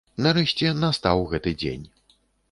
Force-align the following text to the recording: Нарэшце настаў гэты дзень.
Нарэшце 0.25 0.69
настаў 0.83 1.21
гэты 1.33 1.53
дзень. 1.65 1.85